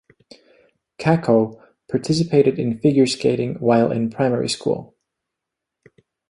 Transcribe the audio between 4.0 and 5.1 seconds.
primary school.